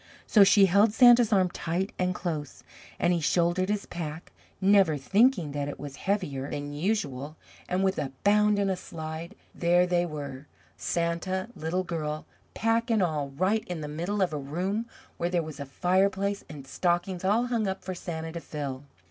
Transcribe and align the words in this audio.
So 0.25 0.43
she 0.43 0.65
held 0.65 0.93
Santa's 0.95 1.31
arm 1.31 1.51
tight 1.51 1.91
and 1.99 2.15
close, 2.15 2.63
and 2.97 3.13
he 3.13 3.19
shouldered 3.21 3.69
his 3.69 3.85
pack, 3.85 4.31
never 4.59 4.97
thinking 4.97 5.51
that 5.51 5.67
it 5.67 5.79
was 5.79 5.97
heavier 6.07 6.49
than 6.49 6.73
usual, 6.73 7.35
and 7.69 7.83
with 7.83 7.99
a 7.99 8.11
bound 8.23 8.57
and 8.57 8.71
a 8.71 8.75
slide, 8.75 9.35
there 9.53 9.85
they 9.85 10.07
were, 10.07 10.47
Santa, 10.75 11.49
Little 11.55 11.83
Girl, 11.83 12.25
pack 12.55 12.89
and 12.89 13.03
all, 13.03 13.29
right 13.29 13.63
in 13.67 13.81
the 13.81 13.87
middle 13.87 14.23
of 14.23 14.33
a 14.33 14.39
room 14.39 14.87
where 15.17 15.29
there 15.29 15.43
was 15.43 15.59
a 15.59 15.67
fireplace 15.67 16.43
and 16.49 16.65
stockings 16.65 17.23
all 17.23 17.45
hung 17.45 17.67
up 17.67 17.83
for 17.83 17.93
Santa 17.93 18.31
to 18.31 18.41
fill. 18.41 18.85